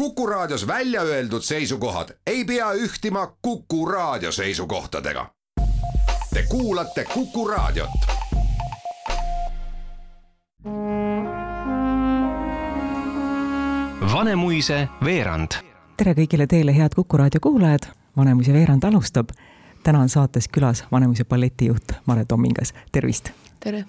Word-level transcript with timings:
Kuku 0.00 0.26
Raadios 0.26 0.66
välja 0.66 1.02
öeldud 1.02 1.42
seisukohad 1.42 2.08
ei 2.26 2.44
pea 2.44 2.72
ühtima 2.72 3.36
Kuku 3.42 3.86
Raadio 3.86 4.32
seisukohtadega. 4.32 5.30
Te 6.34 6.42
kuulate 6.48 7.04
Kuku 7.04 7.48
Raadiot. 7.48 7.90
Vanemuise 14.12 14.88
veerand. 15.04 15.50
tere 15.96 16.14
kõigile 16.14 16.46
teile, 16.46 16.76
head 16.76 16.96
Kuku 16.96 17.16
raadio 17.16 17.40
kuulajad, 17.40 17.92
Vanemuise 18.16 18.52
veerand 18.52 18.84
alustab. 18.84 19.28
täna 19.82 20.00
on 20.00 20.08
saates 20.08 20.48
külas 20.48 20.84
Vanemuise 20.92 21.24
balletijuht 21.24 21.92
Mare 22.06 22.24
Tommingas, 22.24 22.72
tervist! 22.92 23.30
tere! 23.60 23.84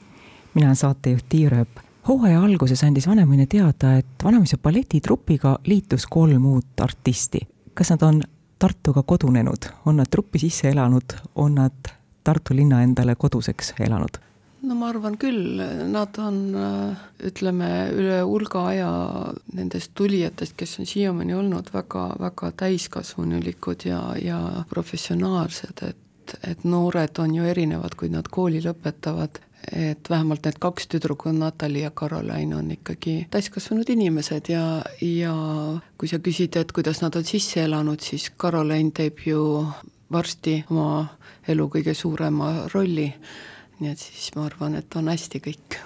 mina 0.53 0.67
olen 0.67 0.75
saatejuht 0.75 1.25
Tiir 1.29 1.53
Ööp. 1.53 1.90
Hooaja 2.07 2.41
alguses 2.43 2.83
andis 2.83 3.07
Vanemuine 3.07 3.45
teada, 3.45 3.95
et 3.97 4.23
Vanemuise 4.23 4.57
balletitrupiga 4.57 5.57
liitus 5.65 6.05
kolm 6.09 6.45
uut 6.45 6.81
artisti. 6.81 7.39
kas 7.73 7.89
nad 7.89 8.01
on 8.01 8.21
Tartuga 8.59 9.03
kodunenud, 9.03 9.65
on 9.85 9.95
nad 9.97 10.05
truppi 10.11 10.39
sisse 10.39 10.69
elanud, 10.69 11.15
on 11.35 11.55
nad 11.55 11.93
Tartu 12.23 12.55
linna 12.55 12.83
endale 12.83 13.15
koduseks 13.15 13.73
elanud? 13.79 14.19
no 14.61 14.75
ma 14.77 14.89
arvan 14.91 15.15
küll, 15.17 15.61
nad 15.89 16.17
on 16.21 16.37
ütleme, 17.25 17.69
üle 17.97 18.19
hulga 18.21 18.65
aja 18.69 18.91
nendest 19.57 19.95
tulijatest, 19.97 20.53
kes 20.57 20.79
on 20.79 20.89
siiamaani 20.89 21.33
olnud 21.33 21.71
väga-väga 21.73 22.51
täiskasvanulikud 22.61 23.87
ja, 23.89 24.01
ja 24.21 24.39
professionaalsed, 24.69 25.81
et, 25.89 26.35
et 26.45 26.63
noored 26.63 27.17
on 27.23 27.33
ju 27.35 27.49
erinevad, 27.49 27.97
kui 27.97 28.13
nad 28.13 28.29
kooli 28.29 28.61
lõpetavad, 28.61 29.41
et 29.71 30.09
vähemalt 30.09 30.45
need 30.45 30.57
kaks 30.59 30.87
tüdrukut, 30.87 31.35
Natali 31.37 31.83
ja 31.83 31.91
Caroline 31.91 32.55
on 32.55 32.71
ikkagi 32.71 33.27
täiskasvanud 33.31 33.89
inimesed 33.89 34.49
ja, 34.49 34.81
ja 35.01 35.35
kui 35.97 36.09
sa 36.09 36.17
küsid, 36.19 36.57
et 36.57 36.71
kuidas 36.71 37.01
nad 37.01 37.15
on 37.15 37.25
sisse 37.25 37.63
elanud, 37.63 38.01
siis 38.01 38.31
Caroline 38.39 38.91
teeb 38.91 39.21
ju 39.25 39.65
varsti 40.11 40.63
oma 40.69 41.05
elu 41.47 41.69
kõige 41.71 41.93
suurema 41.95 42.53
rolli 42.73 43.07
nii 43.81 43.89
et 43.89 44.01
siis 44.01 44.29
ma 44.37 44.45
arvan, 44.45 44.77
et 44.77 44.95
on 44.95 45.09
hästi 45.09 45.41
kõik. 45.41 45.77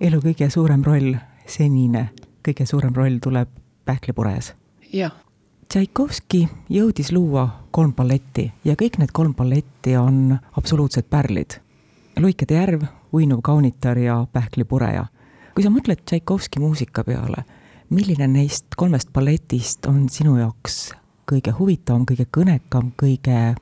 elu 0.00 0.20
kõige 0.24 0.48
suurem 0.50 0.82
roll, 0.84 1.14
senine 1.46 2.08
kõige 2.46 2.66
suurem 2.66 2.94
roll 2.96 3.18
tuleb 3.20 3.48
Pähklipures. 3.84 4.54
jah. 4.92 5.12
Tšaikovski 5.68 6.46
jõudis 6.72 7.12
luua 7.12 7.66
kolm 7.70 7.92
balletti 7.92 8.46
ja 8.64 8.74
kõik 8.74 8.98
need 8.98 9.12
kolm 9.12 9.34
balletti 9.34 9.96
on 9.96 10.38
absoluutsed 10.56 11.04
pärlid. 11.10 11.60
Luikede 12.18 12.54
järv, 12.54 12.82
Uinuv 13.12 13.40
kaunitar 13.42 13.98
ja 13.98 14.26
Pähklipureja. 14.32 15.06
kui 15.54 15.62
sa 15.62 15.70
mõtled 15.70 16.00
Tšaikovski 16.04 16.58
muusika 16.58 17.04
peale, 17.04 17.44
milline 17.90 18.26
neist 18.26 18.74
kolmest 18.76 19.12
balletist 19.12 19.86
on 19.86 20.08
sinu 20.08 20.36
jaoks 20.38 20.90
kõige 21.30 21.54
huvitavam, 21.58 22.06
kõige 22.06 22.26
kõnekam, 22.26 22.90
kõige 23.02 23.54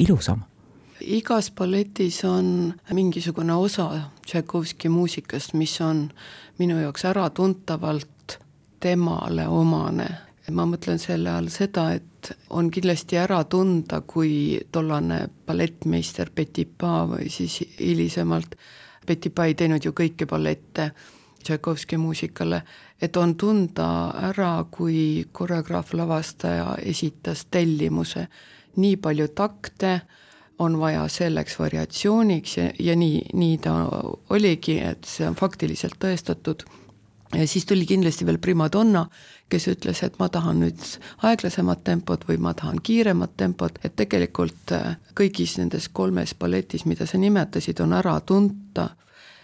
ilusam? 0.00 0.40
igas 1.00 1.50
balletis 1.50 2.24
on 2.24 2.74
mingisugune 2.92 3.54
osa 3.54 3.90
Tšaikovski 4.26 4.88
muusikast, 4.88 5.52
mis 5.54 5.80
on 5.80 6.08
minu 6.58 6.80
jaoks 6.80 7.04
äratuntavalt 7.04 8.38
temale 8.80 9.48
omane. 9.48 10.08
ma 10.50 10.64
mõtlen 10.64 10.98
selle 10.98 11.30
all 11.30 11.48
seda, 11.52 11.92
et 11.92 12.17
on 12.50 12.70
kindlasti 12.70 13.18
ära 13.18 13.42
tunda, 13.44 14.00
kui 14.00 14.58
tollane 14.72 15.28
ballettmeister 15.46 16.30
Petipa 16.34 17.04
või 17.10 17.30
siis 17.30 17.60
hilisemalt, 17.78 18.56
Petipa 19.06 19.46
ei 19.48 19.54
teinud 19.54 19.84
ju 19.84 19.94
kõiki 19.96 20.26
ballette 20.28 20.90
Tšaikovski 21.42 21.96
muusikale, 21.96 22.62
et 23.00 23.16
on 23.16 23.34
tunda 23.38 23.88
ära, 24.30 24.64
kui 24.70 25.24
koreograaf, 25.32 25.94
lavastaja 25.94 26.74
esitas 26.82 27.46
tellimuse, 27.50 28.26
nii 28.76 28.96
palju 29.00 29.28
takte 29.34 30.00
on 30.58 30.78
vaja 30.80 31.06
selleks 31.08 31.58
variatsiooniks 31.58 32.56
ja, 32.58 32.66
ja 32.78 32.96
nii, 32.98 33.22
nii 33.32 33.58
ta 33.62 33.74
oligi, 34.34 34.78
et 34.82 35.06
see 35.06 35.26
on 35.28 35.38
faktiliselt 35.38 35.98
tõestatud. 36.02 36.66
Ja 37.34 37.46
siis 37.46 37.66
tuli 37.66 37.86
kindlasti 37.86 38.26
veel 38.26 38.38
primadonna, 38.38 39.06
kes 39.48 39.68
ütles, 39.72 40.02
et 40.04 40.18
ma 40.20 40.28
tahan 40.32 40.62
nüüd 40.62 40.80
aeglasemat 41.26 41.84
tempot 41.84 42.24
või 42.28 42.38
ma 42.40 42.54
tahan 42.56 42.80
kiiremat 42.82 43.36
tempot, 43.36 43.78
et 43.84 43.96
tegelikult 43.96 44.72
äh, 44.76 44.96
kõigis 45.18 45.58
nendes 45.60 45.88
kolmes 45.92 46.34
balletis, 46.38 46.86
mida 46.86 47.06
sa 47.06 47.20
nimetasid, 47.20 47.80
on 47.84 47.92
ära 47.96 48.18
tunta 48.20 48.90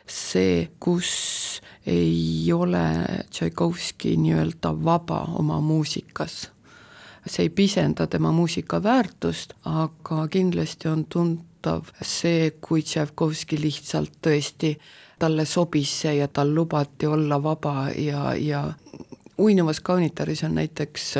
see, 0.06 0.68
kus 0.80 1.60
ei 1.86 2.52
ole 2.52 2.84
Tšaikovski 3.30 4.16
nii-öelda 4.20 4.74
vaba 4.84 5.24
oma 5.38 5.60
muusikas. 5.60 6.50
See 7.26 7.46
ei 7.46 7.50
pisenda 7.50 8.06
tema 8.06 8.32
muusika 8.32 8.82
väärtust, 8.82 9.54
aga 9.64 10.26
kindlasti 10.28 10.88
on 10.88 11.06
tuntav 11.64 11.88
see, 12.04 12.52
kui 12.60 12.82
Tšaikovski 12.84 13.58
lihtsalt 13.60 14.18
tõesti, 14.22 14.74
talle 15.18 15.46
sobis 15.48 15.92
see 16.02 16.18
ja 16.18 16.28
tal 16.28 16.52
lubati 16.54 17.06
olla 17.06 17.38
vaba 17.42 17.88
ja, 17.96 18.34
ja 18.36 18.66
uinuvas 19.38 19.80
kaunitaris 19.80 20.44
on 20.44 20.58
näiteks, 20.58 21.14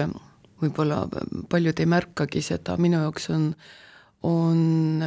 võib-olla 0.61 1.05
paljud 1.49 1.81
ei 1.81 1.89
märkagi 1.89 2.43
seda, 2.43 2.77
minu 2.77 3.01
jaoks 3.01 3.31
on 3.31 3.55
on 4.25 5.03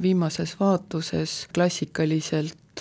viimases 0.00 0.54
vaatuses 0.56 1.46
klassikaliselt 1.52 2.80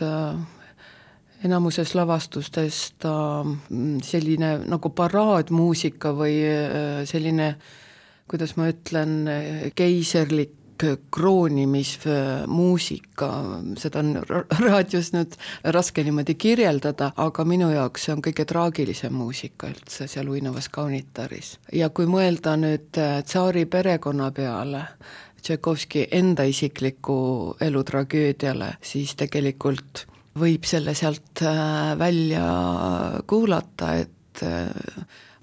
enamuses 1.44 1.92
lavastustes 1.98 2.94
ta 3.02 3.44
mm, 3.44 3.98
selline 4.00 4.54
nagu 4.72 4.92
paraadmuusika 4.96 6.14
või 6.16 6.38
äh, 6.48 7.02
selline, 7.10 7.50
kuidas 8.32 8.56
ma 8.56 8.70
ütlen, 8.72 9.18
keiserlik 9.76 10.61
kroonimismuusika, 11.12 13.30
seda 13.82 14.00
on 14.02 14.10
raadios 14.66 15.10
nüüd 15.16 15.32
raske 15.76 16.04
niimoodi 16.06 16.36
kirjeldada, 16.36 17.08
aga 17.18 17.46
minu 17.48 17.70
jaoks 17.74 18.02
see 18.06 18.14
on 18.16 18.22
kõige 18.26 18.46
traagilisem 18.50 19.14
muusika 19.16 19.68
üldse 19.72 20.04
seal 20.12 20.28
uinuvas 20.32 20.68
kaunitaris. 20.74 21.50
ja 21.74 21.90
kui 21.90 22.06
mõelda 22.10 22.52
nüüd 22.60 22.98
äh, 22.98 23.24
tsaari 23.24 23.66
perekonna 23.66 24.32
peale, 24.32 24.84
Tšaikovski 25.42 26.08
enda 26.14 26.44
isikliku 26.46 27.56
elu 27.66 27.84
tragöödiale, 27.84 28.76
siis 28.86 29.16
tegelikult 29.18 30.06
võib 30.38 30.64
selle 30.70 30.94
sealt 30.96 31.42
äh, 31.42 31.98
välja 32.00 32.46
kuulata, 33.28 33.96
et 34.04 34.44
äh, 34.46 34.70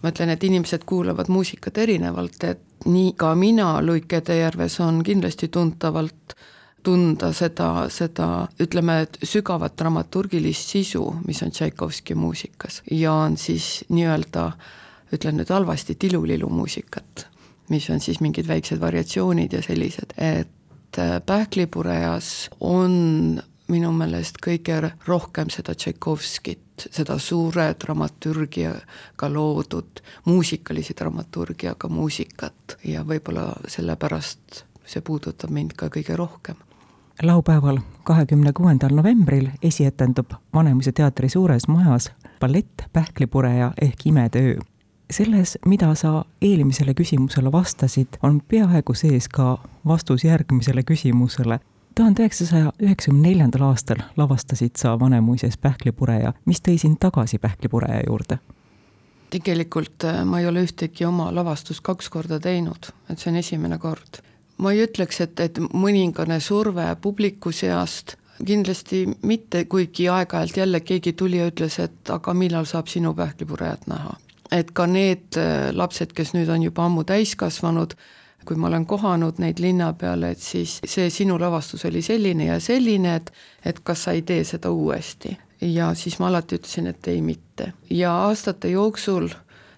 ma 0.02 0.12
ütlen, 0.12 0.32
et 0.32 0.44
inimesed 0.44 0.84
kuulavad 0.88 1.30
muusikat 1.32 1.78
erinevalt, 1.82 2.44
et 2.46 2.64
nii 2.84 3.12
ka 3.16 3.34
mina 3.34 3.82
Luikede 3.82 4.38
järves 4.38 4.80
on 4.80 5.02
kindlasti 5.04 5.48
tuntavalt 5.48 6.36
tunda 6.82 7.32
seda, 7.36 7.88
seda 7.92 8.46
ütleme, 8.62 9.00
et 9.04 9.18
sügavat 9.26 9.76
dramaturgilist 9.78 10.74
sisu, 10.74 11.04
mis 11.26 11.42
on 11.42 11.50
Tšaikovski 11.50 12.14
muusikas. 12.14 12.82
Ja 12.90 13.12
on 13.12 13.36
siis 13.36 13.84
nii-öelda 13.88 14.50
ütlen 15.12 15.40
nüüd 15.40 15.50
halvasti, 15.52 15.96
tilulilu 15.98 16.48
muusikat, 16.52 17.26
mis 17.72 17.88
on 17.90 18.00
siis 18.00 18.20
mingid 18.24 18.48
väiksed 18.48 18.80
variatsioonid 18.80 19.52
ja 19.52 19.62
sellised, 19.64 20.14
et 20.16 20.98
äh, 20.98 21.18
Pähklipurejas 21.26 22.50
on 22.60 23.42
minu 23.68 23.90
meelest 23.92 24.38
kõige 24.44 24.92
rohkem 25.06 25.50
seda 25.52 25.74
Tšaikovskit, 25.74 26.88
seda 26.90 27.18
suure 27.18 27.74
dramaturgiaga 27.80 29.28
loodud, 29.32 30.00
muusikalise 30.24 30.94
dramaturgiaga 30.98 31.88
muusikat. 31.88 32.78
Ja 32.84 33.04
võib-olla 33.04 33.52
sellepärast 33.68 34.64
see 34.88 35.04
puudutab 35.04 35.50
mind 35.50 35.76
ka 35.76 35.90
kõige 35.92 36.16
rohkem. 36.16 36.56
laupäeval, 37.22 37.78
kahekümne 38.04 38.52
kuuendal 38.52 38.94
novembril 38.94 39.48
esietendub 39.62 40.32
Vanemuise 40.54 40.92
teatri 40.92 41.28
suures 41.28 41.68
majas 41.68 42.12
ballett 42.40 42.82
Pähklipureja 42.92 43.72
ehk 43.82 44.06
Imede 44.06 44.38
öö 44.38 44.60
selles, 45.10 45.58
mida 45.66 45.94
sa 45.94 46.24
eelmisele 46.42 46.94
küsimusele 46.94 47.52
vastasid, 47.52 48.18
on 48.22 48.40
peaaegu 48.48 48.94
sees 48.94 49.28
ka 49.28 49.58
vastus 49.86 50.24
järgmisele 50.24 50.82
küsimusele 50.82 51.60
tuhande 51.98 52.22
üheksasaja 52.22 52.72
üheksakümne 52.78 53.28
neljandal 53.28 53.64
aastal 53.72 54.02
lavastasid 54.16 54.76
sa 54.78 54.94
Vanemuises 55.00 55.56
Pähklipureja, 55.58 56.32
mis 56.46 56.60
tõi 56.62 56.78
sind 56.78 57.00
tagasi 57.02 57.38
Pähklipureja 57.42 58.04
juurde? 58.06 58.38
tegelikult 59.30 60.04
äh, 60.08 60.22
ma 60.24 60.40
ei 60.40 60.46
ole 60.48 60.62
ühtegi 60.64 61.04
oma 61.04 61.28
lavastust 61.34 61.82
kaks 61.84 62.08
korda 62.08 62.38
teinud, 62.40 62.88
et 63.10 63.18
see 63.18 63.32
on 63.32 63.40
esimene 63.40 63.78
kord. 63.82 64.22
ma 64.58 64.72
ei 64.72 64.84
ütleks, 64.86 65.20
et, 65.20 65.40
et 65.40 65.58
mõningane 65.58 66.38
surve 66.40 66.86
publiku 67.02 67.52
seast, 67.52 68.16
kindlasti 68.46 69.04
mitte, 69.26 69.64
kuigi 69.64 70.08
aeg-ajalt 70.08 70.56
jälle 70.56 70.80
keegi 70.80 71.12
tuli 71.12 71.42
ja 71.42 71.50
ütles, 71.50 71.80
et 71.82 72.10
aga 72.14 72.34
millal 72.34 72.66
saab 72.70 72.86
sinu 72.88 73.14
pähklipurejat 73.14 73.86
näha. 73.90 74.14
et 74.52 74.70
ka 74.70 74.86
need 74.86 75.36
äh, 75.36 75.74
lapsed, 75.74 76.14
kes 76.14 76.32
nüüd 76.38 76.48
on 76.48 76.62
juba 76.62 76.86
ammu 76.86 77.04
täiskasvanud, 77.04 77.98
kui 78.48 78.56
ma 78.56 78.70
olen 78.70 78.86
kohanud 78.88 79.42
neid 79.42 79.60
linna 79.60 79.90
peal, 79.92 80.22
et 80.24 80.40
siis 80.40 80.78
see 80.88 81.10
sinu 81.12 81.36
lavastus 81.40 81.84
oli 81.84 82.00
selline 82.02 82.48
ja 82.48 82.56
selline, 82.60 83.18
et 83.20 83.32
et 83.68 83.82
kas 83.84 84.06
sa 84.06 84.14
ei 84.16 84.22
tee 84.22 84.44
seda 84.44 84.70
uuesti. 84.70 85.36
ja 85.60 85.92
siis 85.94 86.18
ma 86.18 86.28
alati 86.28 86.56
ütlesin, 86.56 86.86
et 86.86 87.08
ei 87.08 87.20
mitte. 87.22 87.72
ja 87.90 88.14
aastate 88.24 88.70
jooksul 88.70 89.28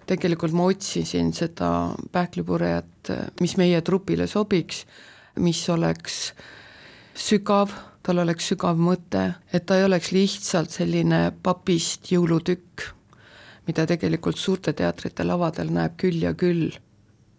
tegelikult 0.07 0.53
ma 0.55 0.67
otsisin 0.71 1.31
seda 1.33 1.91
pähklipurjat, 2.11 3.11
mis 3.41 3.55
meie 3.57 3.81
trupile 3.81 4.27
sobiks, 4.27 4.85
mis 5.39 5.61
oleks 5.69 6.33
sügav, 7.15 7.71
tal 8.03 8.23
oleks 8.23 8.51
sügav 8.51 8.79
mõte, 8.79 9.27
et 9.53 9.65
ta 9.65 9.77
ei 9.79 9.87
oleks 9.87 10.11
lihtsalt 10.15 10.73
selline 10.73 11.29
papist 11.43 12.11
jõulutükk, 12.11 12.87
mida 13.67 13.85
tegelikult 13.87 14.39
suurte 14.41 14.73
teatrite 14.73 15.25
lavadel 15.27 15.71
näeb 15.73 15.99
küll 16.01 16.23
ja 16.25 16.33
küll. 16.33 16.71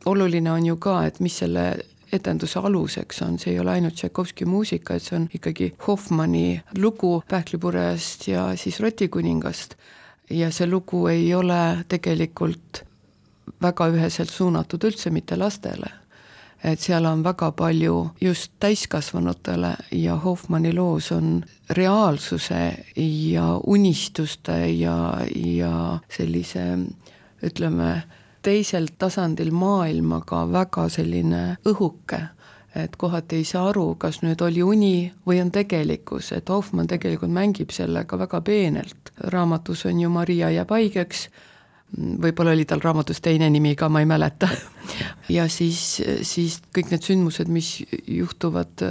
Oluline 0.06 0.52
on 0.52 0.66
ju 0.66 0.76
ka, 0.76 1.04
et 1.06 1.20
mis 1.20 1.38
selle 1.38 1.66
etenduse 2.12 2.60
aluseks 2.60 3.22
on, 3.24 3.38
see 3.40 3.54
ei 3.54 3.60
ole 3.60 3.72
ainult 3.76 3.96
Tšaikovski 3.96 4.44
muusika, 4.44 4.96
et 4.96 5.02
see 5.06 5.16
on 5.16 5.28
ikkagi 5.34 5.72
Hoffmanni 5.86 6.60
lugu 6.78 7.22
Pähklipurjast 7.28 8.28
ja 8.28 8.50
siis 8.56 8.80
Rotikuningast. 8.80 9.74
ja 10.30 10.50
see 10.50 10.66
lugu 10.66 11.06
ei 11.06 11.34
ole 11.34 11.84
tegelikult 11.88 12.84
väga 13.62 13.88
üheselt 13.92 14.30
suunatud 14.30 14.84
üldse 14.84 15.10
mitte 15.10 15.36
lastele. 15.36 15.90
et 16.64 16.80
seal 16.80 17.04
on 17.06 17.24
väga 17.24 17.50
palju 17.52 18.10
just 18.20 18.52
täiskasvanutele 18.60 19.76
ja 19.92 20.16
Hoffmanni 20.16 20.72
loos 20.72 21.12
on 21.12 21.44
reaalsuse 21.70 22.84
ja 22.96 23.60
unistuste 23.66 24.66
ja, 24.66 25.18
ja 25.34 25.98
sellise 26.08 26.78
ütleme, 27.42 28.02
teisel 28.42 28.88
tasandil 28.98 29.52
maailmaga 29.54 30.44
väga 30.52 30.88
selline 30.92 31.42
õhuke, 31.68 32.20
et 32.74 32.96
kohati 32.96 33.42
ei 33.42 33.46
saa 33.46 33.68
aru, 33.70 33.94
kas 34.00 34.22
nüüd 34.24 34.40
oli 34.44 34.62
uni 34.64 34.96
või 35.28 35.42
on 35.42 35.52
tegelikkus, 35.52 36.32
et 36.32 36.48
Hoffmann 36.48 36.88
tegelikult 36.90 37.32
mängib 37.32 37.72
sellega 37.74 38.18
väga 38.18 38.40
peenelt. 38.40 39.12
raamatus 39.18 39.86
on 39.86 40.00
ju 40.00 40.10
Maria 40.10 40.50
jääb 40.50 40.70
haigeks, 40.70 41.28
võib-olla 41.98 42.54
oli 42.56 42.64
tal 42.64 42.80
raamatus 42.80 43.20
teine 43.20 43.50
nimi 43.50 43.74
ka, 43.76 43.88
ma 43.88 44.00
ei 44.00 44.06
mäleta. 44.06 44.48
ja 45.36 45.48
siis, 45.48 46.02
siis 46.22 46.60
kõik 46.74 46.90
need 46.90 47.04
sündmused, 47.04 47.48
mis 47.52 47.82
juhtuvad 48.06 48.86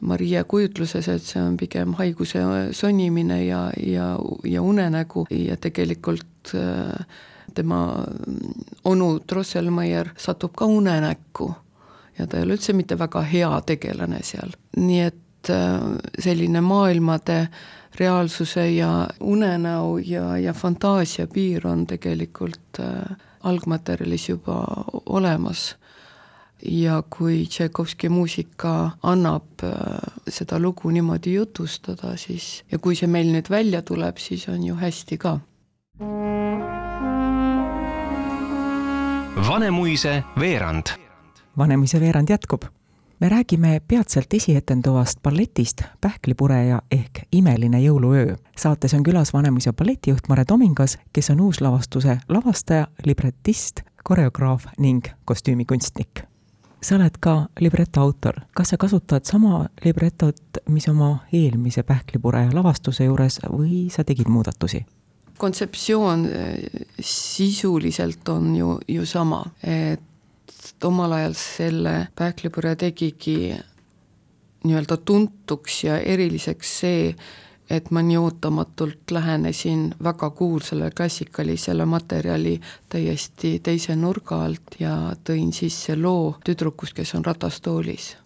Maria 0.00 0.44
kujutluses, 0.44 1.08
et 1.08 1.24
see 1.24 1.40
on 1.42 1.56
pigem 1.58 1.96
haiguse 1.98 2.44
sonimine 2.76 3.40
ja, 3.46 3.64
ja, 3.82 4.12
ja 4.44 4.62
unenägu 4.62 5.26
ja 5.30 5.56
tegelikult 5.56 6.54
äh, 6.54 7.24
tema 7.54 8.04
onu 8.84 9.18
Drosselmeier 9.28 10.12
satub 10.16 10.54
ka 10.56 10.66
unenäkku 10.66 11.54
ja 12.18 12.26
ta 12.26 12.36
ei 12.36 12.46
ole 12.46 12.58
üldse 12.58 12.74
mitte 12.76 12.98
väga 12.98 13.22
hea 13.22 13.50
tegelane 13.66 14.20
seal, 14.26 14.52
nii 14.76 15.00
et 15.06 15.50
äh, 15.54 15.80
selline 16.18 16.60
maailmade 16.64 17.40
reaalsuse 17.98 18.70
ja 18.70 19.08
unenäo 19.20 19.98
ja, 20.04 20.36
ja 20.38 20.52
fantaasia 20.54 21.26
piir 21.26 21.66
on 21.66 21.86
tegelikult 21.86 22.80
äh, 22.80 23.16
algmaterjalis 23.42 24.28
juba 24.28 24.64
olemas. 25.06 25.76
ja 26.62 27.02
kui 27.10 27.46
Tšaikovski 27.46 28.08
muusika 28.08 28.90
annab 29.02 29.62
äh, 29.62 29.70
seda 30.28 30.58
lugu 30.58 30.90
niimoodi 30.90 31.34
jutustada, 31.34 32.16
siis 32.16 32.64
ja 32.72 32.78
kui 32.78 32.96
see 32.98 33.06
meil 33.06 33.30
nüüd 33.30 33.50
välja 33.50 33.82
tuleb, 33.82 34.18
siis 34.18 34.48
on 34.48 34.66
ju 34.66 34.74
hästi 34.74 35.18
ka. 35.18 35.38
Vanemuise 39.46 40.24
veerand. 40.40 40.86
Vanemuise 41.58 42.00
veerand 42.00 42.28
jätkub. 42.28 42.62
me 43.20 43.28
räägime 43.28 43.80
peatselt 43.88 44.34
esietenduvast 44.34 45.22
balletist 45.22 45.82
Pähklipureja 46.00 46.82
ehk 46.90 47.10
Imeline 47.32 47.80
jõuluöö. 47.80 48.36
saates 48.56 48.94
on 48.94 49.02
külas 49.02 49.32
Vanemuise 49.32 49.72
balletijuht 49.72 50.28
Mare 50.28 50.44
Tomingas, 50.44 50.98
kes 51.12 51.30
on 51.30 51.40
uuslavastuse 51.40 52.18
lavastaja, 52.28 52.86
libretist, 53.06 53.80
koreograaf 54.04 54.66
ning 54.78 55.06
kostüümikunstnik 55.24 56.22
sa 56.82 56.94
oled 56.94 57.16
ka 57.20 57.48
libreto 57.60 58.00
autor, 58.00 58.40
kas 58.54 58.68
sa 58.68 58.76
kasutad 58.76 59.24
sama 59.24 59.66
libretot, 59.84 60.42
mis 60.68 60.88
oma 60.88 61.18
eelmise 61.32 61.82
Pähklipureja 61.82 62.50
lavastuse 62.52 63.04
juures 63.04 63.40
või 63.50 63.90
sa 63.90 64.04
tegid 64.04 64.28
muudatusi? 64.28 64.86
Kontseptsioon 65.38 66.26
eh, 66.26 66.84
sisuliselt 67.00 68.28
on 68.28 68.54
ju, 68.56 68.78
ju 68.88 69.06
sama, 69.06 69.44
et 69.62 70.84
omal 70.84 71.12
ajal 71.18 71.34
selle 71.38 71.94
pähklipõre 72.18 72.74
tegigi 72.78 73.54
nii-öelda 74.64 74.96
tuntuks 75.06 75.84
ja 75.84 75.98
eriliseks 75.98 76.72
see, 76.80 77.12
et 77.70 77.90
ma 77.92 78.02
nii 78.02 78.16
ootamatult 78.16 79.12
lähenesin 79.12 79.90
väga 80.04 80.30
kuulsale 80.30 80.90
klassikalisele 80.90 81.84
materjali 81.84 82.54
täiesti 82.88 83.58
teise 83.62 83.96
nurga 83.96 84.42
alt 84.44 84.78
ja 84.80 84.94
tõin 85.24 85.52
sisse 85.52 85.96
loo 85.96 86.38
tüdrukust, 86.44 86.96
kes 86.96 87.14
on 87.14 87.24
ratastoolis 87.24 88.16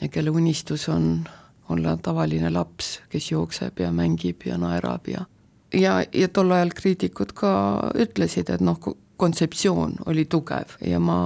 ja 0.00 0.08
kelle 0.08 0.30
unistus 0.30 0.88
on 0.88 1.28
olla 1.68 1.96
tavaline 2.02 2.50
laps, 2.50 3.00
kes 3.08 3.32
jookseb 3.32 3.80
ja 3.80 3.92
mängib 3.92 4.46
ja 4.46 4.58
naerab 4.58 5.08
ja 5.08 5.24
ja, 5.72 6.04
ja 6.12 6.28
tol 6.28 6.52
ajal 6.52 6.72
kriitikud 6.76 7.32
ka 7.36 7.52
ütlesid, 7.98 8.50
et 8.52 8.64
noh, 8.64 8.78
kontseptsioon 9.18 9.96
oli 10.06 10.24
tugev 10.30 10.76
ja 10.84 11.00
ma 11.02 11.18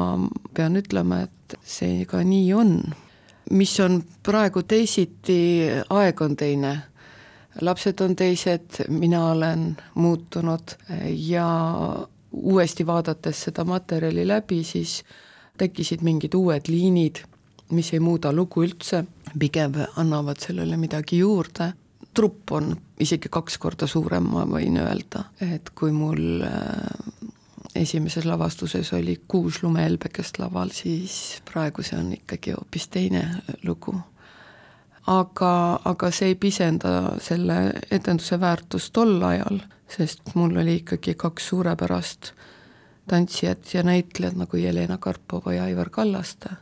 pean 0.54 0.78
ütlema, 0.80 1.22
et 1.26 1.56
see 1.64 2.06
ka 2.08 2.22
nii 2.24 2.52
on. 2.56 2.76
mis 3.50 3.74
on 3.84 3.98
praegu 4.24 4.62
teisiti, 4.62 5.68
aeg 5.90 6.20
on 6.24 6.36
teine, 6.38 6.70
lapsed 7.60 8.00
on 8.00 8.14
teised, 8.16 8.78
mina 8.88 9.26
olen 9.32 9.66
muutunud 9.94 10.76
ja 11.10 11.48
uuesti 12.32 12.86
vaadates 12.86 13.42
seda 13.48 13.64
materjali 13.64 14.24
läbi, 14.28 14.62
siis 14.64 15.02
tekkisid 15.58 16.00
mingid 16.06 16.34
uued 16.34 16.70
liinid, 16.70 17.20
mis 17.76 17.92
ei 17.92 18.00
muuda 18.00 18.32
lugu 18.32 18.62
üldse, 18.64 19.04
pigem 19.38 19.74
annavad 19.96 20.40
sellele 20.40 20.76
midagi 20.76 21.18
juurde 21.18 21.72
trupp 22.14 22.52
on 22.52 22.74
isegi 23.00 23.30
kaks 23.32 23.58
korda 23.58 23.86
suurem, 23.88 24.28
ma 24.34 24.44
võin 24.48 24.76
öelda, 24.80 25.26
et 25.40 25.72
kui 25.78 25.92
mul 25.96 26.44
äh, 26.46 27.30
esimeses 27.74 28.26
lavastuses 28.28 28.92
oli 28.92 29.16
kuus 29.28 29.62
lumehelbekest 29.62 30.38
laval, 30.42 30.72
siis 30.74 31.42
praegu 31.48 31.84
see 31.86 31.98
on 31.98 32.12
ikkagi 32.18 32.56
hoopis 32.56 32.88
teine 32.92 33.24
lugu. 33.64 33.94
aga, 35.06 35.80
aga 35.84 36.10
see 36.14 36.28
ei 36.30 36.34
pisenda 36.38 37.16
selle 37.20 37.72
etenduse 37.90 38.38
väärtust 38.40 38.92
tol 38.92 39.22
ajal, 39.26 39.62
sest 39.88 40.34
mul 40.34 40.56
oli 40.56 40.76
ikkagi 40.82 41.14
kaks 41.14 41.48
suurepärast 41.48 42.32
tantsijat 43.08 43.74
ja 43.74 43.82
näitlejat 43.82 44.36
nagu 44.38 44.56
Jelena 44.56 44.98
Karpova 44.98 45.52
ja 45.52 45.64
Aivar 45.64 45.90
Kallaste 45.90 46.54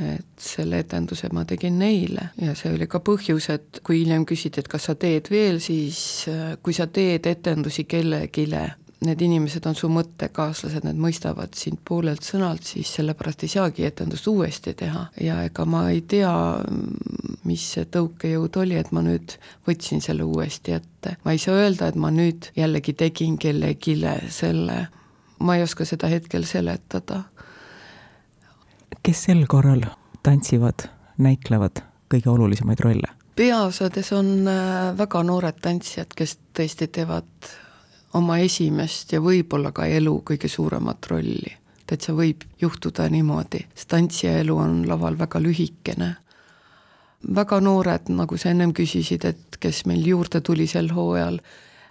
et 0.00 0.42
selle 0.42 0.80
etenduse 0.84 1.28
ma 1.32 1.44
tegin 1.48 1.78
neile. 1.78 2.30
Ja 2.40 2.54
see 2.58 2.72
oli 2.74 2.88
ka 2.90 3.02
põhjus, 3.04 3.50
et 3.52 3.80
kui 3.86 4.02
hiljem 4.02 4.26
küsiti, 4.28 4.62
et 4.62 4.68
kas 4.70 4.88
sa 4.88 4.96
teed 4.98 5.30
veel, 5.32 5.60
siis 5.62 6.00
äh, 6.30 6.54
kui 6.62 6.76
sa 6.76 6.88
teed 6.90 7.26
etendusi 7.30 7.84
kellelegi, 7.90 8.46
need 9.06 9.22
inimesed 9.24 9.64
on 9.68 9.76
su 9.76 9.88
mõttekaaslased, 9.92 10.84
need 10.84 10.98
mõistavad 11.00 11.54
sind 11.56 11.80
poolelt 11.88 12.24
sõnalt, 12.26 12.66
siis 12.68 12.90
sellepärast 12.98 13.46
ei 13.46 13.52
saagi 13.54 13.86
etendust 13.88 14.28
uuesti 14.28 14.74
teha. 14.76 15.06
Ja 15.20 15.40
ega 15.46 15.64
ma 15.64 15.86
ei 15.92 16.02
tea, 16.08 16.32
mis 17.48 17.64
see 17.74 17.88
tõukejõud 17.88 18.60
oli, 18.60 18.76
et 18.80 18.92
ma 18.92 19.04
nüüd 19.06 19.38
võtsin 19.68 20.04
selle 20.04 20.26
uuesti 20.28 20.76
ette. 20.76 21.16
ma 21.24 21.32
ei 21.32 21.40
saa 21.40 21.56
öelda, 21.62 21.88
et 21.88 21.96
ma 21.96 22.10
nüüd 22.12 22.50
jällegi 22.56 22.92
tegin 22.92 23.38
kellelegi 23.40 23.96
selle, 24.28 24.88
ma 25.40 25.56
ei 25.56 25.64
oska 25.64 25.88
seda 25.88 26.10
hetkel 26.12 26.44
seletada 26.44 27.24
kes 29.02 29.24
sel 29.24 29.46
korral 29.48 29.82
tantsivad, 30.22 30.88
näitlevad 31.18 31.82
kõige 32.12 32.30
olulisemaid 32.30 32.80
rolle? 32.84 33.16
peaosades 33.40 34.12
on 34.12 34.48
äh, 34.48 34.90
väga 34.98 35.22
noored 35.24 35.60
tantsijad, 35.62 36.10
kes 36.16 36.36
tõesti 36.56 36.90
teevad 36.92 37.50
oma 38.18 38.36
esimest 38.44 39.14
ja 39.14 39.20
võib-olla 39.24 39.72
ka 39.72 39.86
elu 39.86 40.18
kõige 40.26 40.48
suuremat 40.48 41.06
rolli. 41.10 41.54
täitsa 41.86 42.12
võib 42.14 42.44
juhtuda 42.60 43.08
niimoodi, 43.08 43.64
sest 43.74 43.88
tantsija 43.88 44.36
elu 44.42 44.56
on 44.56 44.82
laval 44.88 45.16
väga 45.18 45.40
lühikene. 45.40 46.16
väga 47.34 47.60
noored, 47.60 48.08
nagu 48.08 48.36
sa 48.36 48.50
ennem 48.50 48.72
küsisid, 48.72 49.24
et 49.24 49.56
kes 49.60 49.86
meil 49.86 50.06
juurde 50.06 50.40
tuli 50.40 50.66
sel 50.66 50.92
hooajal, 50.92 51.40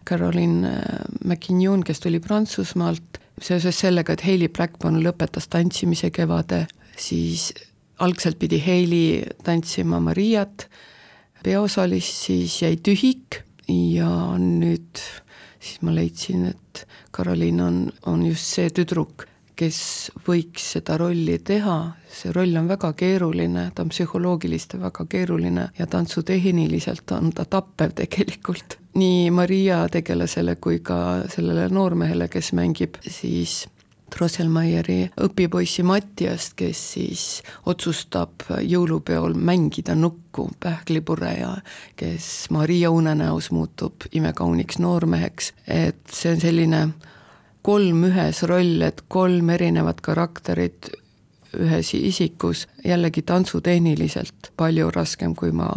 Caroline 0.05 0.67
äh, 0.67 0.83
McKinnon, 1.25 1.83
kes 1.83 1.99
tuli 1.99 2.19
Prantsusmaalt, 2.19 3.17
seoses 3.41 3.79
sellega, 3.79 4.13
et 4.13 4.21
Hailey 4.21 4.49
Blackburn 4.49 5.01
lõpetas 5.03 5.47
tantsimise 5.47 6.11
kevade 6.11 6.67
siis 6.99 7.49
algselt 7.99 8.39
pidi 8.39 8.59
Heili 8.63 9.23
tantsima 9.43 9.99
Mariat, 10.03 10.67
peaosalist, 11.43 12.27
siis 12.27 12.61
jäi 12.61 12.75
tühik 12.83 13.41
ja 13.67 14.11
nüüd 14.39 15.01
siis 15.59 15.81
ma 15.83 15.93
leidsin, 15.95 16.45
et 16.53 16.85
Karoliin 17.11 17.61
on, 17.61 17.81
on 18.07 18.23
just 18.25 18.55
see 18.55 18.69
tüdruk, 18.71 19.25
kes 19.59 19.79
võiks 20.27 20.69
seda 20.75 20.95
rolli 20.99 21.35
teha, 21.43 21.77
see 22.07 22.31
roll 22.35 22.55
on 22.55 22.69
väga 22.69 22.93
keeruline, 22.99 23.65
ta 23.75 23.83
on 23.83 23.91
psühholoogiliselt 23.91 24.77
väga 24.79 25.05
keeruline 25.11 25.65
ja 25.77 25.87
tantsutehniliselt 25.91 27.11
on 27.17 27.33
ta 27.35 27.45
tappev 27.45 27.95
tegelikult. 27.97 28.77
nii 28.99 29.29
Maria 29.31 29.83
tegelasele 29.91 30.55
kui 30.55 30.79
ka 30.79 31.25
sellele 31.29 31.67
noormehele, 31.71 32.27
kes 32.31 32.53
mängib 32.57 32.97
siis 33.03 33.65
Drosselmeieri 34.15 35.09
õpipoissi 35.25 35.83
Mattiast, 35.83 36.55
kes 36.59 36.81
siis 36.93 37.23
otsustab 37.65 38.45
jõulupeol 38.61 39.35
mängida 39.35 39.95
nukku, 39.95 40.49
pähklipureja, 40.59 41.55
kes 41.99 42.47
Maria 42.55 42.91
unenäos 42.91 43.51
muutub 43.51 44.07
imekauniks 44.11 44.79
noormeheks, 44.79 45.53
et 45.67 46.01
see 46.11 46.33
on 46.33 46.41
selline 46.41 46.81
kolm 47.61 48.03
ühes 48.09 48.43
roll, 48.49 48.81
et 48.81 49.03
kolm 49.07 49.49
erinevat 49.53 50.01
karakterit 50.01 50.91
ühes 51.57 51.93
isikus, 51.97 52.67
jällegi 52.85 53.21
tantsutehniliselt 53.25 54.51
palju 54.57 54.91
raskem, 54.93 55.35
kui 55.35 55.51
ma 55.51 55.71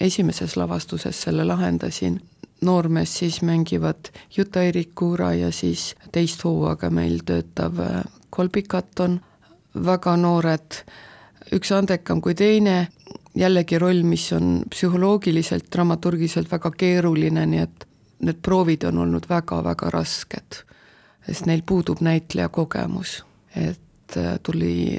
esimeses 0.00 0.56
lavastuses 0.56 1.22
selle 1.26 1.44
lahendasin 1.44 2.20
noormees 2.64 3.18
siis 3.18 3.40
mängivad 3.42 4.10
Juta-Erik 4.36 4.94
Kuura 4.94 5.32
ja 5.34 5.52
siis 5.52 5.94
teist 6.12 6.44
hooaega 6.44 6.90
meil 6.90 7.20
töötav 7.26 7.80
äh, 7.80 8.02
Kolbik 8.34 8.74
on 8.98 9.20
väga 9.74 10.16
noored, 10.16 10.80
üks 11.54 11.70
andekam 11.72 12.20
kui 12.22 12.34
teine, 12.34 12.88
jällegi 13.34 13.78
roll, 13.78 14.02
mis 14.02 14.32
on 14.32 14.64
psühholoogiliselt, 14.70 15.68
dramaturgiliselt 15.72 16.50
väga 16.50 16.70
keeruline, 16.70 17.46
nii 17.46 17.62
et 17.62 17.86
need 18.24 18.40
proovid 18.42 18.86
on 18.88 18.98
olnud 19.04 19.28
väga-väga 19.30 19.90
rasked, 19.94 20.60
sest 21.26 21.46
neil 21.46 21.62
puudub 21.66 22.02
näitleja 22.02 22.48
kogemus, 22.48 23.20
et 23.54 24.18
äh, 24.18 24.36
tuli 24.42 24.98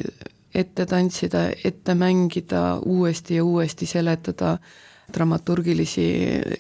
ette 0.56 0.86
tantsida, 0.86 1.50
ette 1.64 1.96
mängida, 1.96 2.80
uuesti 2.86 3.36
ja 3.36 3.44
uuesti 3.44 3.86
seletada 3.86 4.58
dramaturgilisi 5.14 6.08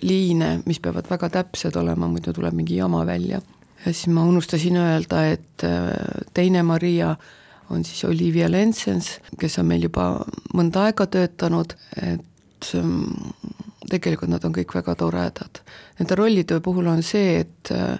liine, 0.06 0.60
mis 0.66 0.80
peavad 0.80 1.10
väga 1.10 1.30
täpsed 1.40 1.76
olema, 1.80 2.10
muidu 2.12 2.34
tuleb 2.34 2.54
mingi 2.54 2.78
jama 2.78 3.06
välja. 3.06 3.42
ja 3.86 3.94
siis 3.94 4.08
ma 4.08 4.24
unustasin 4.26 4.78
öelda, 4.78 5.26
et 5.32 5.64
äh, 5.64 5.92
teine 6.34 6.64
Maria 6.64 7.16
on 7.70 7.84
siis 7.84 8.04
Olivia 8.06 8.52
Lensens, 8.52 9.20
kes 9.40 9.60
on 9.60 9.66
meil 9.66 9.88
juba 9.88 10.26
mõnda 10.54 10.86
aega 10.86 11.08
töötanud, 11.08 11.74
et 12.02 12.70
ähm, 12.78 13.04
tegelikult 13.90 14.30
nad 14.30 14.46
on 14.46 14.54
kõik 14.54 14.74
väga 14.76 14.96
toredad. 15.00 15.62
Nende 16.00 16.18
rollitöö 16.18 16.62
puhul 16.62 16.88
on 16.92 17.04
see, 17.04 17.40
et 17.42 17.72
äh, 17.74 17.98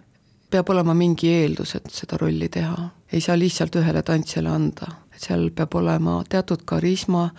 peab 0.50 0.70
olema 0.70 0.94
mingi 0.98 1.32
eeldus, 1.34 1.76
et 1.80 1.90
seda 1.94 2.20
rolli 2.22 2.50
teha. 2.50 2.90
Ei 3.14 3.22
saa 3.22 3.38
lihtsalt 3.40 3.76
ühele 3.76 4.02
tantsijale 4.04 4.50
anda, 4.50 4.88
et 5.14 5.28
seal 5.28 5.50
peab 5.56 5.76
olema 5.76 6.22
teatud 6.30 6.66
karisma, 6.66 7.30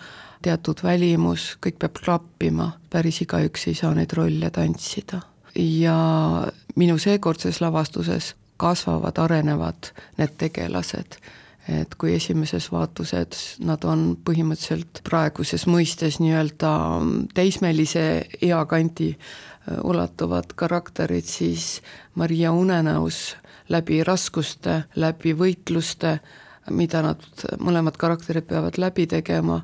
teatud 0.41 0.83
välimus, 0.83 1.55
kõik 1.63 1.79
peab 1.81 1.97
klappima, 2.03 2.71
päris 2.89 3.21
igaüks 3.25 3.67
ei 3.67 3.75
saa 3.77 3.93
neid 3.97 4.13
rolle 4.17 4.51
tantsida. 4.53 5.21
ja 5.57 5.97
minu 6.75 6.97
seekordses 7.01 7.61
lavastuses 7.61 8.35
kasvavad, 8.57 9.17
arenevad 9.17 9.89
need 10.17 10.35
tegelased, 10.37 11.17
et 11.67 11.95
kui 11.97 12.13
esimeses 12.15 12.69
vaatuses 12.71 13.57
nad 13.65 13.83
on 13.83 14.11
põhimõtteliselt 14.25 15.01
praeguses 15.07 15.65
mõistes 15.67 16.19
nii-öelda 16.21 16.71
teismelise 17.35 18.03
eakanti 18.41 19.09
äh, 19.15 19.81
ulatuvad 19.83 20.53
karakterid, 20.55 21.25
siis 21.25 21.81
Maria 22.15 22.51
unenäos 22.51 23.35
läbi 23.69 24.03
raskuste, 24.03 24.83
läbi 24.95 25.33
võitluste, 25.37 26.17
mida 26.71 27.01
nad 27.05 27.23
mõlemad 27.63 27.97
karakterid 27.99 28.47
peavad 28.47 28.77
läbi 28.77 29.07
tegema, 29.07 29.61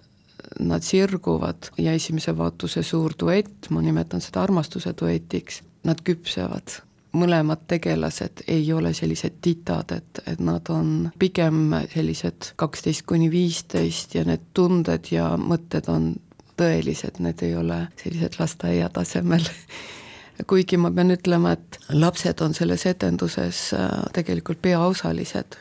nad 0.60 0.84
sirguvad 0.84 1.72
ja 1.78 1.94
esimese 1.94 2.34
vaatuse 2.38 2.84
suur 2.84 3.14
duett, 3.20 3.70
ma 3.70 3.82
nimetan 3.82 4.22
seda 4.22 4.44
armastuse 4.44 4.94
duetiks, 5.00 5.62
nad 5.84 6.02
küpsevad. 6.04 6.82
mõlemad 7.14 7.68
tegelased 7.70 8.42
ei 8.50 8.72
ole 8.74 8.90
sellised 8.94 9.36
titad, 9.42 9.92
et, 9.94 10.22
et 10.26 10.40
nad 10.42 10.70
on 10.74 11.12
pigem 11.20 11.76
sellised 11.94 12.54
kaksteist 12.58 13.06
kuni 13.06 13.28
viisteist 13.32 14.16
ja 14.16 14.24
need 14.26 14.48
tunded 14.54 15.12
ja 15.12 15.36
mõtted 15.38 15.90
on 15.94 16.16
tõelised, 16.58 17.20
need 17.20 17.44
ei 17.46 17.56
ole 17.56 17.88
sellised 18.02 18.40
lasteaia 18.40 18.90
tasemel 18.90 19.46
kuigi 20.48 20.78
ma 20.78 20.92
pean 20.92 21.14
ütlema, 21.14 21.54
et 21.58 21.80
lapsed 21.94 22.42
on 22.42 22.54
selles 22.54 22.86
etenduses 22.90 23.70
äh, 23.78 23.90
tegelikult 24.14 24.62
peaosalised. 24.62 25.60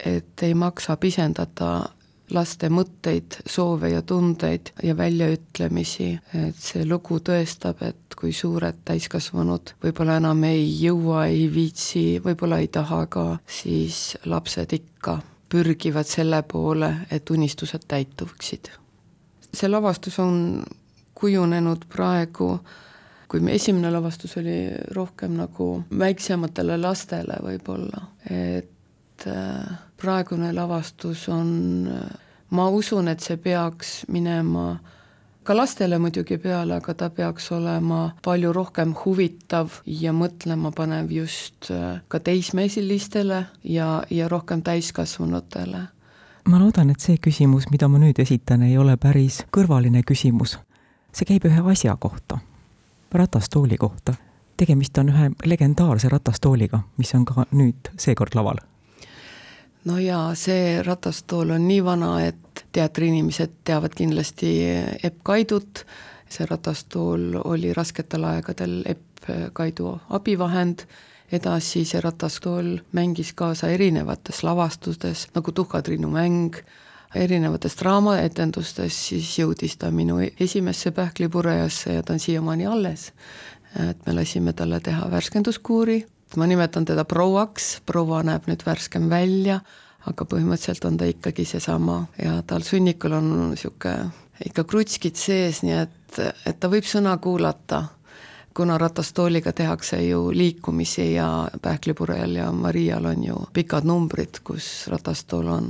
et 0.00 0.42
ei 0.42 0.54
maksa 0.54 0.96
pisendada 0.96 1.90
laste 2.32 2.70
mõtteid, 2.72 3.40
soove 3.46 3.90
ja 3.92 4.02
tundeid 4.02 4.70
ja 4.82 4.94
väljaütlemisi, 4.96 6.10
et 6.38 6.56
see 6.56 6.86
lugu 6.88 7.18
tõestab, 7.24 7.82
et 7.84 8.16
kui 8.16 8.32
suured 8.32 8.80
täiskasvanud 8.88 9.74
võib-olla 9.82 10.16
enam 10.20 10.44
ei 10.48 10.64
jõua, 10.82 11.26
ei 11.28 11.48
viitsi, 11.52 12.20
võib-olla 12.24 12.60
ei 12.62 12.70
taha 12.72 13.04
ka, 13.12 13.26
siis 13.46 14.16
lapsed 14.24 14.72
ikka 14.76 15.18
pürgivad 15.50 16.06
selle 16.06 16.42
poole, 16.46 16.92
et 17.10 17.30
unistused 17.30 17.86
täituksid. 17.88 18.70
see 19.52 19.68
lavastus 19.68 20.18
on 20.22 20.62
kujunenud 21.14 21.84
praegu 21.90 22.60
kui 23.30 23.40
me 23.40 23.54
esimene 23.54 23.92
lavastus 23.94 24.36
oli 24.40 24.56
rohkem 24.96 25.36
nagu 25.38 25.68
väiksematele 25.98 26.78
lastele 26.80 27.36
võib-olla, 27.44 28.02
et 28.26 29.26
äh, 29.30 29.76
praegune 30.00 30.50
lavastus 30.56 31.28
on, 31.30 31.52
ma 32.50 32.70
usun, 32.74 33.08
et 33.12 33.22
see 33.22 33.38
peaks 33.38 34.00
minema 34.10 34.72
ka 35.46 35.56
lastele 35.56 35.98
muidugi 35.98 36.40
peale, 36.42 36.76
aga 36.80 36.94
ta 36.94 37.10
peaks 37.14 37.48
olema 37.54 38.00
palju 38.24 38.52
rohkem 38.52 38.92
huvitav 39.04 39.80
ja 39.86 40.12
mõtlema 40.16 40.74
panev 40.76 41.14
just 41.14 41.70
äh, 41.70 42.02
ka 42.08 42.20
teismesilistele 42.20 43.44
ja, 43.64 43.88
ja 44.10 44.28
rohkem 44.28 44.62
täiskasvanutele. 44.66 45.86
ma 46.50 46.58
loodan, 46.58 46.90
et 46.90 47.00
see 47.00 47.16
küsimus, 47.22 47.70
mida 47.70 47.88
ma 47.88 48.02
nüüd 48.02 48.18
esitan, 48.18 48.62
ei 48.66 48.78
ole 48.78 48.96
päris 48.96 49.44
kõrvaline 49.54 50.02
küsimus. 50.02 50.58
see 51.12 51.26
käib 51.26 51.46
ühe 51.46 51.62
asja 51.72 51.96
kohta, 51.96 52.38
ratastooli 53.12 53.76
kohta. 53.76 54.14
tegemist 54.56 54.98
on 54.98 55.08
ühe 55.08 55.30
legendaarse 55.48 56.08
ratastooliga, 56.12 56.82
mis 56.98 57.14
on 57.16 57.24
ka 57.24 57.46
nüüd 57.50 57.88
seekord 57.96 58.34
laval. 58.36 58.58
No 59.84 59.96
jaa, 59.98 60.34
see 60.36 60.82
ratastool 60.84 61.54
on 61.54 61.64
nii 61.68 61.84
vana, 61.84 62.10
et 62.28 62.64
teatriinimesed 62.72 63.62
teavad 63.64 63.94
kindlasti 63.96 64.50
Epp 65.02 65.22
Kaidut, 65.24 65.86
see 66.28 66.44
ratastool 66.50 67.38
oli 67.44 67.72
rasketel 67.72 68.26
aegadel 68.28 68.82
Epp 68.84 69.30
Kaidu 69.56 69.94
abivahend, 70.10 70.84
edasi 71.32 71.86
see 71.88 72.00
ratastool 72.04 72.76
mängis 72.92 73.32
kaasa 73.32 73.72
erinevates 73.72 74.42
lavastustes, 74.44 75.28
nagu 75.34 75.52
Tuhkatriinu 75.52 76.12
mäng, 76.12 76.60
erinevates 77.14 77.74
draamaetendustes, 77.80 79.00
siis 79.08 79.32
jõudis 79.38 79.76
ta 79.78 79.90
minu 79.90 80.20
esimesse 80.40 80.90
pähklipurejasse 80.94 81.98
ja 81.98 82.02
ta 82.02 82.12
on 82.12 82.22
siiamaani 82.22 82.66
alles. 82.66 83.12
et 83.90 84.06
me 84.06 84.12
lasime 84.12 84.52
talle 84.52 84.80
teha 84.80 85.10
värskenduskuuri 85.10 86.04
ma 86.36 86.46
nimetan 86.46 86.84
teda 86.84 87.04
prouaks, 87.04 87.80
proua 87.86 88.22
näeb 88.26 88.46
nüüd 88.50 88.62
värskem 88.66 89.08
välja, 89.10 89.60
aga 90.06 90.24
põhimõtteliselt 90.24 90.86
on 90.86 90.98
ta 91.00 91.08
ikkagi 91.10 91.44
seesama. 91.48 92.04
Ja 92.22 92.40
tal 92.46 92.64
sunnikul 92.66 93.16
on 93.18 93.30
niisugune 93.50 94.10
ikka 94.46 94.64
krutskid 94.64 95.18
sees, 95.20 95.62
nii 95.66 95.76
et, 95.76 96.20
et 96.46 96.60
ta 96.60 96.70
võib 96.72 96.86
sõna 96.88 97.16
kuulata, 97.20 97.82
kuna 98.56 98.78
ratastooliga 98.80 99.52
tehakse 99.56 100.00
ju 100.02 100.30
liikumisi 100.34 101.12
ja 101.12 101.48
Pähklipurel 101.62 102.38
ja 102.40 102.48
Marial 102.52 103.10
on 103.12 103.24
ju 103.24 103.42
pikad 103.52 103.86
numbrid, 103.86 104.40
kus 104.44 104.88
ratastool 104.90 105.50
on 105.52 105.68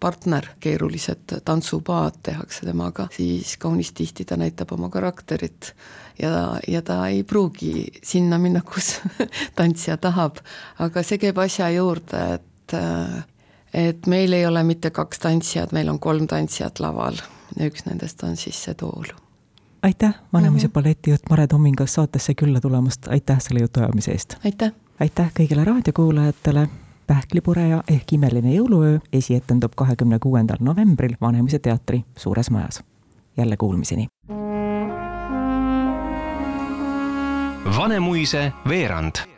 partner, 0.00 0.46
keerulised 0.60 1.38
tantsupaad 1.44 2.18
tehakse 2.22 2.66
temaga, 2.66 3.08
siis 3.16 3.56
kaunis 3.56 3.92
tihti 3.92 4.24
ta 4.24 4.36
näitab 4.36 4.72
oma 4.72 4.88
karakterit 4.92 5.74
ja, 6.22 6.60
ja 6.68 6.82
ta 6.82 7.06
ei 7.08 7.22
pruugi 7.24 7.86
sinna 8.02 8.38
minna, 8.38 8.60
kus 8.60 9.00
tantsija 9.58 9.96
tahab, 9.96 10.42
aga 10.78 11.02
see 11.02 11.18
käib 11.18 11.38
asja 11.38 11.70
juurde, 11.76 12.26
et 12.34 12.76
et 13.76 14.06
meil 14.08 14.32
ei 14.32 14.46
ole 14.46 14.62
mitte 14.64 14.90
kaks 14.90 15.18
tantsijat, 15.20 15.72
meil 15.76 15.88
on 15.92 15.98
kolm 16.00 16.26
tantsijat 16.26 16.80
laval 16.80 17.18
ja 17.56 17.68
üks 17.68 17.84
nendest 17.86 18.22
on 18.24 18.36
siis 18.36 18.58
see 18.64 18.74
tool. 18.74 19.12
aitäh, 19.82 20.14
Vanemuise 20.32 20.66
mm 20.66 20.70
-hmm. 20.70 20.72
balletijuht 20.72 21.30
Mare 21.30 21.46
Tomingas 21.46 21.94
saatesse 21.94 22.34
külla 22.34 22.60
tulemast, 22.60 23.08
aitäh 23.08 23.38
selle 23.40 23.60
jutuajamise 23.60 24.10
eest! 24.10 24.36
aitäh! 24.44 24.72
aitäh 25.00 25.32
kõigile 25.40 25.64
raadiokuulajatele, 25.64 26.68
Pähklipureja 27.06 27.82
ehk 27.88 28.12
Imeline 28.12 28.54
jõuluöö 28.54 28.98
esietendub 29.12 29.72
kahekümne 29.76 30.18
kuuendal 30.18 30.56
novembril 30.60 31.14
Vanemuise 31.20 31.58
teatri 31.58 32.04
Suures 32.16 32.50
Majas. 32.50 32.84
jälle 33.36 33.56
kuulmiseni! 33.56 34.06
Vanemuise 37.76 38.52
veerand 38.68 39.35